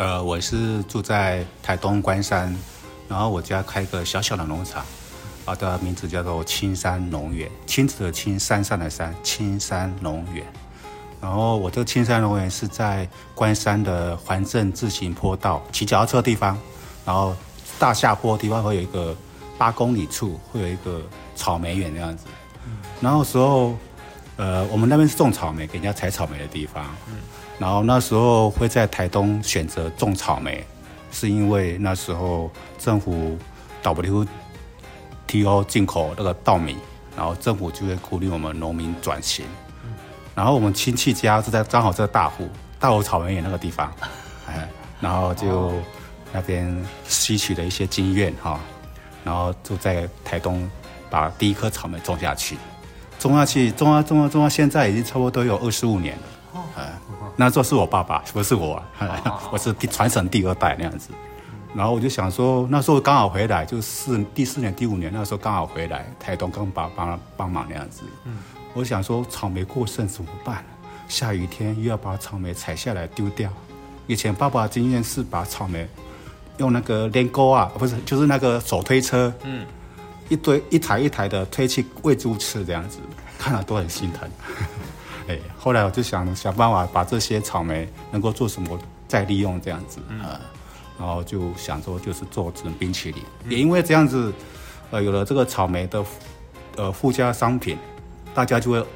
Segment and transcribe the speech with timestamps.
[0.00, 2.56] 呃，我是住在台东关山，
[3.06, 4.82] 然后我家开个小小的农场，
[5.44, 10.42] 啊，的名字叫做青山农园，青子的青，山上的山，青山农园。
[11.20, 16.58] 然后我这个青山农园是在关山的环镇自行坡道骑脚踏车的地方，
[17.04, 17.36] 然后
[17.78, 19.14] 大下坡地方会有一个
[19.58, 21.02] 八公里处会有一个
[21.36, 22.24] 草莓园那样子。
[23.02, 23.76] 然后时候，
[24.40, 26.84] 呃，我们那边是种草莓，给人家采草莓的地方。
[27.08, 27.16] 嗯
[27.58, 30.64] 然后那时候会在台东选择种草莓，
[31.12, 33.36] 是因为那时候政府
[33.82, 36.78] WTO 进口那个稻米，
[37.14, 39.44] 然后政府就会鼓励我们农民转型。
[39.84, 39.90] 嗯
[40.34, 43.92] 然后我们亲戚家是在刚好在大湖大湖草莓园那个地方，
[44.48, 44.66] 哎，
[44.98, 45.74] 然后就
[46.32, 46.74] 那边
[47.06, 48.58] 吸取了一些经验哈，
[49.22, 50.66] 然后就在台东
[51.10, 52.56] 把第一颗草莓种下去，
[53.20, 56.92] 种下去，种啊种啊种到现在已经差不多有二十五年了，哎，
[57.36, 58.82] 那时候是我爸爸，不是我，
[59.52, 61.10] 我是传承第二代那样子。
[61.72, 68.02] 然后我就想说，那时候刚好回来，就四第四年第五年那时候刚好回来台东，刚帮帮帮忙那样子。
[68.24, 68.38] 嗯。
[68.72, 70.64] 我想说，草莓过剩怎么办？
[71.06, 73.50] 下雨天又要把草莓采下来丢掉。
[74.06, 75.86] 以前爸爸经验是把草莓
[76.58, 79.64] 用那个连钩啊，不是，就是那个手推车，嗯，
[80.30, 82.98] 一堆一台一台的推去喂猪吃，这样子
[83.38, 84.26] 看了都很心疼。
[85.28, 90.40] 哎，后来我就想想办法把这些草莓能够做什么再利用这样子啊，
[90.98, 93.22] 然后就想说就是做成冰淇淋。
[93.46, 94.32] 也因为这样子，
[94.90, 96.02] 呃，有了这个草莓的
[96.76, 97.76] 呃附加商品。
[98.32, 98.86] 大家就会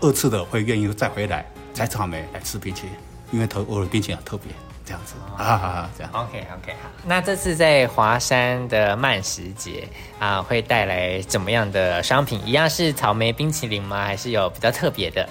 [0.00, 2.92] 二次的会愿意再回来采草莓来吃冰淇淋，
[3.30, 4.52] 因为特我的冰淇淋很特别，
[4.84, 6.12] 这样子啊，这样。
[6.12, 12.40] OK OK 好，那这次在华山的慢食节啊，会带来怎么样的商品？
[12.44, 14.04] 一样是草莓冰淇淋吗？
[14.04, 15.28] 还是有比较特别的？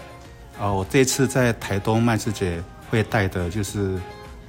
[0.59, 3.99] 啊，我这次在台东慢食节会带的就是，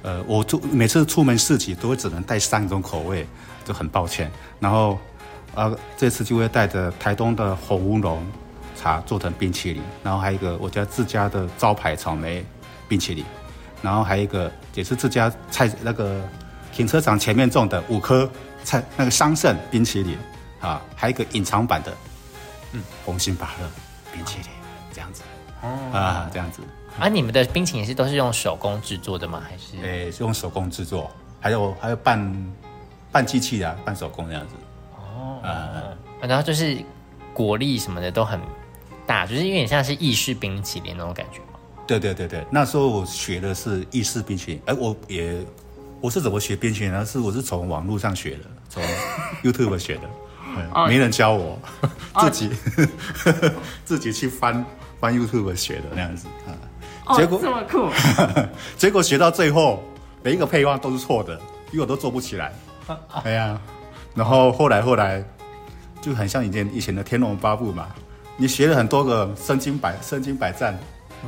[0.01, 3.27] 呃，我出每次出门市集都会只能带三种口味，
[3.63, 4.31] 就很抱歉。
[4.59, 4.97] 然后
[5.53, 8.25] 啊，这次就会带着台东的红乌龙。
[8.77, 12.45] 茶做成冰淇淋，然后还有一个我家自家的招牌草莓
[12.89, 13.23] 冰淇淋，
[13.85, 16.19] 然后还有一个也是自家菜那个
[16.73, 18.29] 停车场前面种的五颗
[18.63, 20.17] 菜那个桑葚冰淇淋
[20.59, 21.93] 啊，还有一个隐藏版的
[22.71, 23.69] 嗯红心芭乐
[24.11, 24.47] 冰淇淋
[24.91, 25.21] 这样子
[25.61, 26.61] 哦啊这样子。
[26.99, 29.43] 啊，你们的冰淇淋是都是用手工制作的吗？
[29.47, 29.77] 还是？
[29.83, 32.53] 诶，是用手工制作，还有还有半
[33.11, 34.55] 半机器啊，半手工这样子。
[34.97, 36.77] 哦，啊，然后就是
[37.33, 38.39] 果粒什么的都很。
[39.07, 41.54] 大就是有点像是意式冰淇淋那种感觉吗？
[41.87, 44.61] 对对对对，那时候我学的是意式冰淇淋。
[44.65, 45.45] 哎，我也
[46.01, 47.05] 我是怎么学冰淇淋呢？
[47.05, 48.83] 是我是从网络上学的，从
[49.43, 50.01] YouTube 学的，
[50.87, 51.59] 没人教我，
[52.21, 52.49] 自己
[53.85, 54.65] 自己去翻
[54.99, 57.15] 翻 YouTube 学的那样子啊。
[57.15, 57.89] 结果这么酷，
[58.77, 59.83] 结果学到最后
[60.23, 61.39] 每一个配方都是错的，
[61.71, 62.51] 因为我都做不起来。
[63.23, 63.61] 哎呀，
[64.15, 65.23] 然后后来后来
[66.01, 67.87] 就很像以前以前的《天龙八部》嘛。
[68.37, 70.77] 你学了很多个身经百身经百战，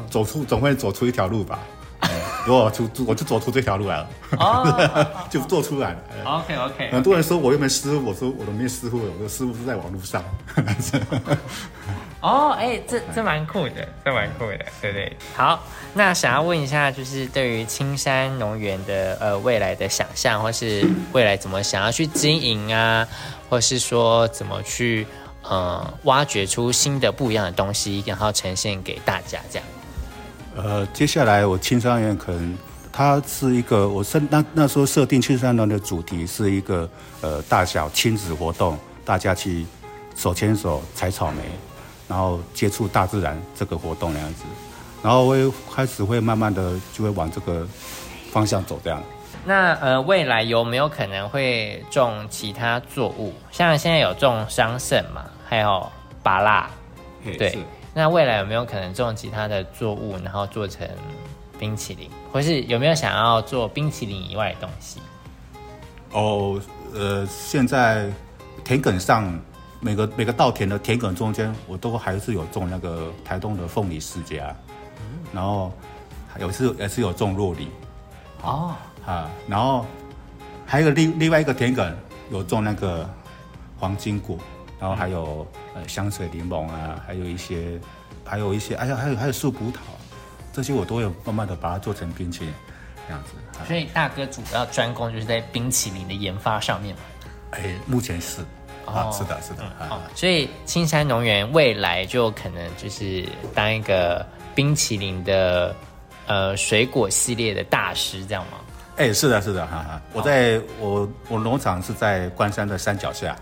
[0.09, 1.59] 走出总会走出一条路吧？
[2.48, 4.08] 我出我就走出这条路来了，
[5.30, 6.00] 就做出来了。
[6.24, 6.92] OK OK。
[6.92, 10.24] 很多人说我又没师傅，我说我都没师傅，我的师傅是在网络上。
[12.22, 15.18] 哦，哎，这这蛮酷的，这蛮酷的，对不对？
[15.36, 15.62] 好，
[15.94, 23.06] 那想要问一下，就是对于青山农园的呃未来的想象，或是未来怎么想要去经营啊，
[23.50, 25.06] 或是说怎么去。
[25.50, 29.66] 呃，挖掘出新的不一样的东西，然后呈现给大家，这样。
[30.57, 32.57] 呃，接下来我青山园可能
[32.91, 36.90] 它是一个，我设那那时候设定青山园的主题是一个
[37.22, 38.75] 呃大小亲子活动，
[39.06, 39.66] 大家去
[40.16, 41.44] 手牵手采草莓，
[42.07, 44.46] 然后接触大自然这个活动那样子，
[45.03, 47.67] 然后会开始会慢慢的就会往这个
[48.31, 49.00] 方向走这样。
[49.46, 53.31] 那呃，未来有没有可能会种其他作物？
[53.51, 55.23] 像现在有种桑葚嘛？
[55.47, 55.88] 还有
[56.23, 56.67] 芭辣，
[57.38, 57.59] 对，
[57.97, 60.88] 那未来有没有可能种其他的作物，然后做成
[61.58, 64.99] 冰淇淋，或是有没有想要做冰淇淋以外的东西？
[66.11, 66.61] 哦，
[66.94, 68.08] 呃，现在
[68.64, 69.28] 田埂上
[69.79, 74.55] 每个每个稻田的田埂中间，我都还是有种那个台东的凤梨世家，
[75.34, 75.72] 然后
[76.40, 77.67] 有是也是有种洛梨，
[78.44, 78.76] 哦，
[79.08, 79.84] 啊，然后
[80.67, 81.91] 还有另另外一个田埂
[82.29, 83.09] 有种那个
[83.79, 84.38] 黄金果。
[84.79, 87.79] 然后还有呃香水柠檬啊，还有一些，
[88.26, 89.78] 还有一些，哎呀，还有还有树葡萄，
[90.53, 92.53] 这些我都有慢慢的把它做成冰淇淋
[93.08, 93.32] 这样子。
[93.66, 97.02] 所以大哥主要专攻就是在冰淇淋的研发上面嘛。
[97.52, 98.41] 哎，目前是
[98.85, 99.64] 啊，是的，是的。
[99.79, 105.76] 啊，所以青山农园未来就可能就是当一个冰淇淋的
[106.28, 108.59] 呃水果系列的大师，这样吗？
[108.97, 110.02] 哎，是的，是的，哈哈。
[110.12, 113.35] 我在我我农场是在关山的山脚下，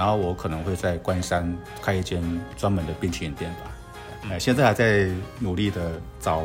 [0.00, 2.22] 然后我可能会在关山开一间
[2.56, 3.70] 专门的冰淇淋店吧。
[4.30, 6.44] 哎，现在还在努力的找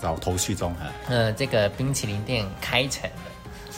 [0.00, 0.86] 找头绪中哈。
[1.08, 3.10] 呃，这个冰淇淋店开成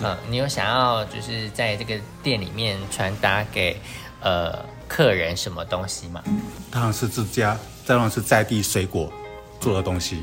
[0.02, 3.80] 了，嗯，你有想要就是在这个店里面传达给
[4.20, 6.22] 呃客人什么东西吗？
[6.70, 9.10] 当然是自家，当然是在地水果
[9.58, 10.22] 做的东西，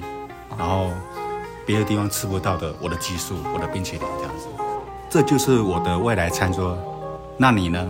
[0.56, 0.92] 然后
[1.66, 4.46] 别的地方吃不到的，我的技术，我的冰淇淋这样子，
[5.10, 6.78] 这就是我的未来餐桌。
[7.40, 7.90] 那你呢？